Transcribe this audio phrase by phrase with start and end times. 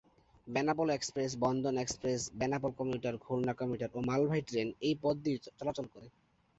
[0.47, 5.85] Benapole express, Bandhan express, Benapole commuter, Khulna commuter ও মালবাহী train এই পথ দিয়ে চলাচল
[5.93, 6.07] করে।